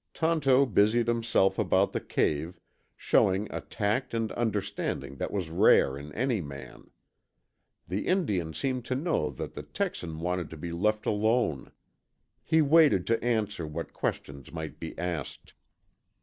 Tonto 0.15 0.65
busied 0.65 1.07
himself 1.07 1.59
about 1.59 1.91
the 1.93 1.99
cave, 2.01 2.59
showing 2.97 3.45
a 3.51 3.61
tact 3.61 4.15
and 4.15 4.31
understanding 4.31 5.17
that 5.17 5.29
was 5.31 5.51
rare 5.51 5.95
in 5.95 6.11
any 6.13 6.41
man. 6.41 6.89
The 7.87 8.07
Indian 8.07 8.53
seemed 8.55 8.83
to 8.85 8.95
know 8.95 9.29
that 9.29 9.53
the 9.53 9.61
Texan 9.61 10.19
wanted 10.19 10.49
to 10.49 10.57
be 10.57 10.71
left 10.71 11.05
alone. 11.05 11.71
He 12.43 12.63
waited 12.63 13.05
to 13.05 13.23
answer 13.23 13.67
what 13.67 13.93
questions 13.93 14.51
might 14.51 14.79
be 14.79 14.97
asked. 14.97 15.53